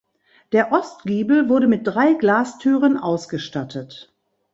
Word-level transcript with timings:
Der 0.51 0.71
Ostgiebel 0.71 1.47
wurde 1.47 1.67
mit 1.67 1.81
drei 1.85 2.13
Glastüren 2.15 2.97
ausgestattet. 2.97 4.11